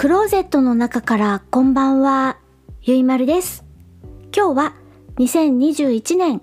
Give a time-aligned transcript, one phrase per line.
[0.00, 2.38] クローゼットの中からこんばんは、
[2.80, 3.66] ゆいまるです。
[4.34, 4.74] 今日は
[5.18, 6.40] 2021年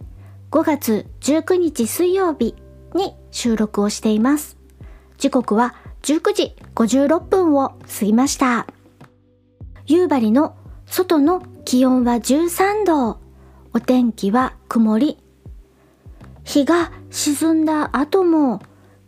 [0.51, 2.53] 5月19日水曜日
[2.93, 4.59] に収録をしています。
[5.17, 5.73] 時刻は
[6.03, 7.69] 19時56分を
[7.99, 8.67] 過ぎました。
[9.87, 10.55] 夕張の
[10.85, 13.19] 外の気温は13度。
[13.73, 15.17] お天気は曇り。
[16.43, 18.61] 日が沈んだ後も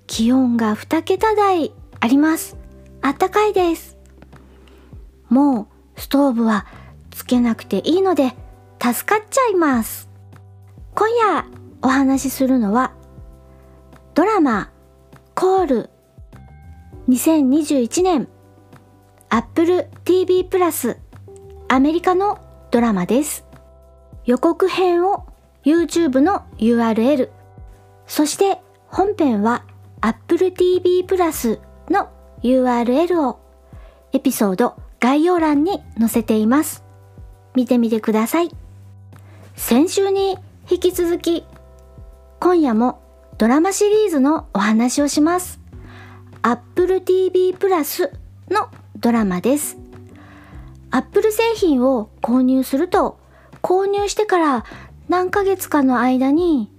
[0.08, 2.58] 気温が2桁台あります。
[3.04, 3.99] あったかいです。
[5.30, 6.66] もうストーブは
[7.12, 8.36] つけなくていいので
[8.82, 10.10] 助かっちゃいます。
[10.96, 11.46] 今夜
[11.82, 12.94] お話しするのは
[14.16, 14.72] ドラマ
[15.36, 15.90] コール
[17.08, 18.28] 2021年
[19.30, 20.98] Apple TV プラス
[21.68, 22.40] アメリカの
[22.72, 23.46] ドラマです。
[24.26, 25.26] 予告編を
[25.64, 27.30] YouTube の URL
[28.08, 29.66] そして本編は
[30.02, 31.60] Apple TV プラス
[31.90, 32.10] の
[32.44, 33.40] URL を
[34.14, 36.84] エピソード概要欄に載せています。
[37.56, 38.50] 見てみてください。
[39.56, 40.38] 先週に
[40.70, 41.46] 引き続き
[42.40, 43.02] 今夜も
[43.38, 45.60] ドラマシリーズのお話をします。
[46.42, 48.12] Apple TV プラス
[48.50, 49.78] のドラマです。
[50.92, 53.20] Apple 製品を購入すると
[53.62, 54.66] 購入してから
[55.08, 56.72] 何ヶ月かの間に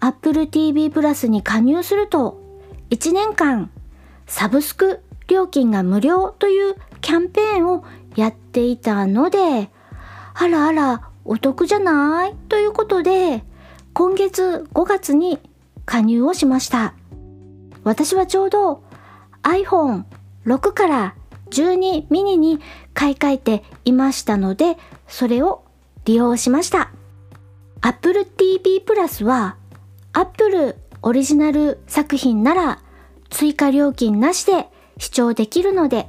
[0.00, 2.40] Apple TV プラスに加入すると
[2.90, 3.70] 1年間
[4.26, 6.76] サブスク料金が無料という
[7.08, 7.84] キャンペーンを
[8.16, 9.70] やっていたので
[10.34, 12.34] あらあらお得じゃない？
[12.50, 13.44] ということで
[13.94, 15.38] 今月5月に
[15.86, 16.92] 加入をしました。
[17.82, 18.84] 私はちょうど
[19.42, 21.14] iPhone6 から
[21.48, 22.60] 12ミニに
[22.92, 25.64] 買い替えていましたのでそれを
[26.04, 26.90] 利用しました。
[27.80, 29.56] Apple TV プラスは
[30.12, 32.82] Apple オリジナル作品なら
[33.30, 36.06] 追加料金なしで視聴できるので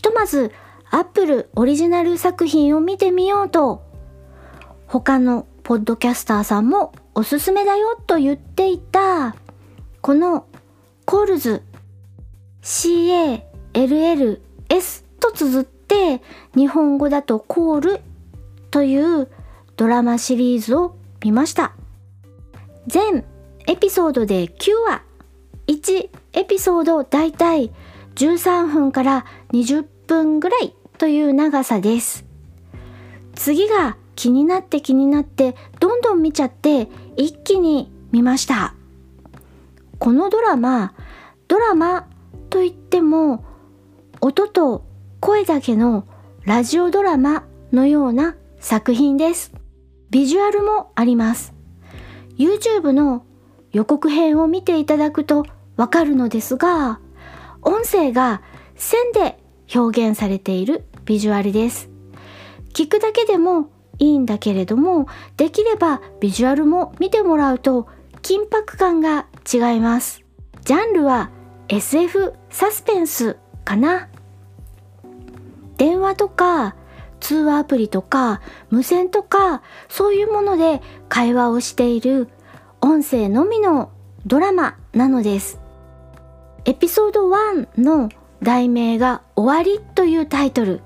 [0.00, 0.50] ひとまず
[0.90, 3.82] Apple オリジナル作品を見てみようと
[4.86, 9.36] 他のポッドキャスターさんもおすすめだよと言っていた
[10.00, 10.46] この
[11.04, 11.62] コールズ
[12.62, 14.40] CALLS
[15.20, 16.22] と綴って
[16.56, 18.00] 日本語だとコール
[18.70, 19.28] という
[19.76, 21.74] ドラマシリーズを見ました。
[22.86, 23.26] 全
[23.66, 25.02] エピソードで9話。
[25.66, 27.70] 1エピソードだいたい
[28.14, 32.24] 13分から20分ぐらいという長さです。
[33.36, 38.74] 次が気になって気になってどんどん見ちゃって一気に見ました。
[40.00, 40.94] このドラマ
[41.46, 42.08] ドラマ
[42.48, 43.44] といっても
[44.20, 44.84] 音と
[45.20, 46.08] 声だけの
[46.42, 49.52] ラジオドラマのような作品です。
[50.10, 51.54] ビジュアルもあります。
[52.36, 53.24] YouTube の
[53.70, 55.46] 予告編を見ていただくと
[55.76, 56.98] わかるのですが
[57.62, 58.42] 音声が
[58.74, 59.38] 線で
[59.74, 61.90] 表現されているビジュアルです。
[62.72, 67.88] 聞くだけでもいいんだけれどもできればビジュアルも見てもらうと
[68.22, 70.24] 緊迫感が違います。
[70.64, 71.30] ジャンルは
[71.68, 74.08] SF サスペンスかな。
[75.76, 76.76] 電話とか
[77.20, 82.28] 通話アプリとか無線とかそういうもので会話をしている
[82.80, 83.90] 音声のみの
[84.26, 85.60] ドラマなのです。
[86.64, 88.10] エピソード1の
[88.42, 90.82] 題名が終わりというタイトル。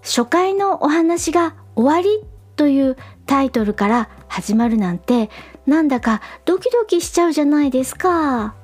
[0.00, 2.96] 初回のお話が終わりという
[3.26, 5.28] タイトルから始まるなんて
[5.66, 8.54] なんだかドキドキしちゃうじゃないですか。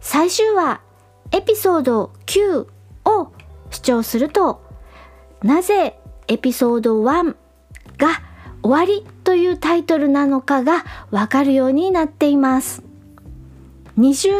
[0.00, 0.80] 最終話
[1.30, 2.66] エピソード9
[3.04, 3.32] を
[3.70, 4.62] 視聴すると
[5.42, 7.36] なぜエピソード1
[7.98, 8.22] が
[8.62, 12.82] 終わりというタイトルなのかがわかるようになっています。
[13.98, 14.30] 2週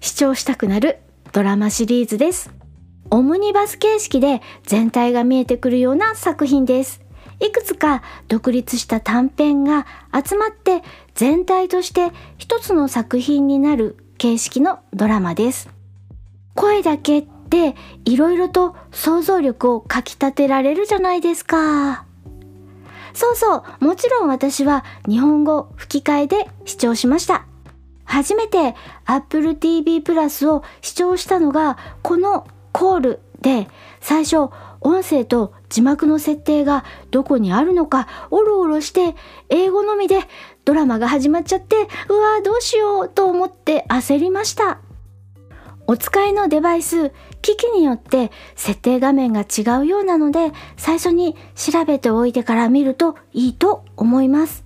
[0.00, 0.98] 視聴したくなる
[1.32, 2.61] ドラマシリーズです。
[3.12, 7.02] オムニバス形式で全体が見えてくるような作品です。
[7.40, 10.82] いくつか独立した短編が集まって
[11.14, 15.68] 全体として一つの作品になる形式のドラマです。
[16.54, 17.74] 声だけって
[18.06, 22.06] いろいろと想像力をかきたてられるじゃないですか。
[23.12, 27.44] そうそうもちろん私は日本語吹き替えで視聴しました。
[28.04, 33.68] 初めて Apple TV プラスを視聴したのがこのコールで
[34.00, 39.14] 最初音声と字幕の設定がどこにあるのかおろおろして
[39.48, 40.20] 英語のみで
[40.64, 41.76] ドラマが始まっちゃって
[42.08, 44.80] うわーどうしようと思って焦りました。
[45.88, 47.10] お使いのデバイス
[47.42, 54.64] 機器によって設定画面が違うようなので最初に調べておいてから見るといいと思います。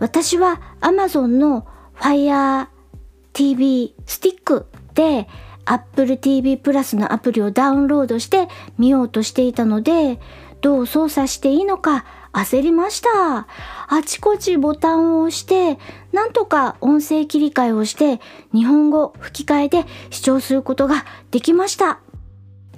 [0.00, 1.66] 私は Amazon の
[1.96, 2.66] Fire
[3.32, 5.28] TV スティックで
[5.70, 10.18] Apple TV プラスのアプリをダウンロードして見ようとしていたので、
[10.60, 13.08] どう操作していいのか焦りました。
[13.88, 15.78] あちこちボタンを押して、
[16.12, 18.20] なんとか音声切り替えをして、
[18.52, 22.00] 日本語吹き替えで視聴することができました。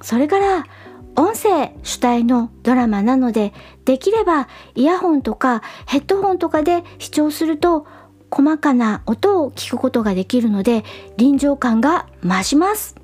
[0.03, 0.67] それから、
[1.15, 3.53] 音声主体のドラマなので、
[3.85, 7.87] できればイヤホンとかヘッドホンとかで視聴すると、
[8.32, 10.84] 細かな音を聞くことができるので、
[11.19, 12.96] 臨場感が増します。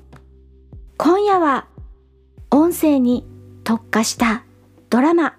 [0.97, 1.67] 今夜は、
[2.49, 3.27] 音声に
[3.63, 4.43] 特化した
[4.89, 5.35] ドラマ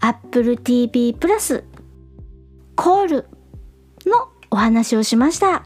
[0.00, 1.62] Apple TV プラス
[2.74, 3.28] コール
[4.04, 5.64] のお話をしました。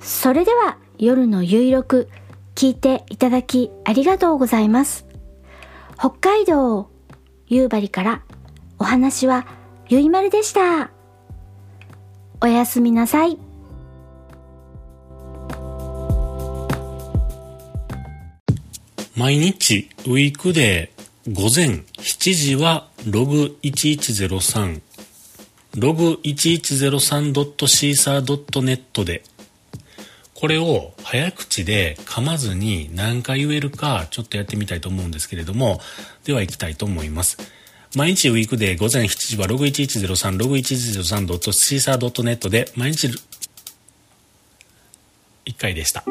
[0.00, 2.08] それでは夜の有力
[2.56, 5.06] 聞いていただきありがとうございます。
[5.96, 6.90] 北海道
[7.46, 8.22] 夕張から
[8.80, 9.46] お話は
[9.88, 10.95] ゆいまるでした。
[12.46, 13.36] おやすみなさい。
[19.16, 24.80] 毎日ウィークデー午前7時はログ1103
[25.76, 29.24] ログ 1103.caesar.net で。
[30.34, 35.80] これを早口で噛まずに何回言えるかちょっとやってみたいと思うんですけれども
[36.24, 37.55] では行きたいと思います。
[37.96, 43.06] 毎日ウィークデー午前7時はログ1103ログ 1103.caesar.net で毎日
[45.46, 46.04] 1回でした。